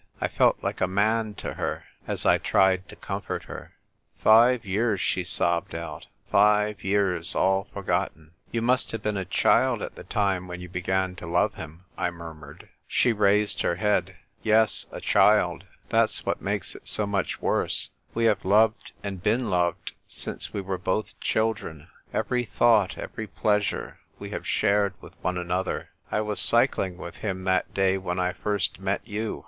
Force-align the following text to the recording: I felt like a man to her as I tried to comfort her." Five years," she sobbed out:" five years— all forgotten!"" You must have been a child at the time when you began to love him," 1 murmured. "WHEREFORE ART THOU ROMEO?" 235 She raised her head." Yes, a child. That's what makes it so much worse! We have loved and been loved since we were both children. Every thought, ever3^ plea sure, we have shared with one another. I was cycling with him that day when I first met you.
I 0.19 0.27
felt 0.29 0.57
like 0.63 0.81
a 0.81 0.87
man 0.87 1.35
to 1.35 1.53
her 1.53 1.83
as 2.07 2.25
I 2.25 2.39
tried 2.39 2.89
to 2.89 2.95
comfort 2.95 3.43
her." 3.43 3.73
Five 4.17 4.65
years," 4.65 4.99
she 4.99 5.23
sobbed 5.23 5.75
out:" 5.75 6.07
five 6.31 6.83
years— 6.83 7.35
all 7.35 7.65
forgotten!"" 7.65 8.31
You 8.51 8.63
must 8.63 8.91
have 8.93 9.03
been 9.03 9.15
a 9.15 9.25
child 9.25 9.83
at 9.83 9.93
the 9.93 10.03
time 10.03 10.47
when 10.47 10.59
you 10.59 10.69
began 10.69 11.15
to 11.17 11.27
love 11.27 11.53
him," 11.53 11.83
1 11.97 12.15
murmured. 12.15 12.67
"WHEREFORE 12.87 12.87
ART 12.87 12.89
THOU 12.89 13.09
ROMEO?" 13.11 13.45
235 13.53 13.57
She 13.57 13.61
raised 13.61 13.61
her 13.61 13.75
head." 13.75 14.15
Yes, 14.41 14.85
a 14.91 15.01
child. 15.01 15.65
That's 15.89 16.25
what 16.25 16.41
makes 16.41 16.73
it 16.73 16.87
so 16.87 17.05
much 17.05 17.39
worse! 17.39 17.91
We 18.15 18.23
have 18.25 18.43
loved 18.43 18.93
and 19.03 19.21
been 19.21 19.51
loved 19.51 19.91
since 20.07 20.51
we 20.51 20.61
were 20.61 20.79
both 20.79 21.19
children. 21.19 21.89
Every 22.11 22.45
thought, 22.45 22.95
ever3^ 22.97 23.29
plea 23.35 23.61
sure, 23.61 23.99
we 24.17 24.31
have 24.31 24.47
shared 24.47 24.95
with 24.99 25.13
one 25.21 25.37
another. 25.37 25.89
I 26.11 26.21
was 26.21 26.39
cycling 26.39 26.97
with 26.97 27.17
him 27.17 27.43
that 27.43 27.71
day 27.75 27.99
when 27.99 28.19
I 28.19 28.33
first 28.33 28.79
met 28.79 29.07
you. 29.07 29.39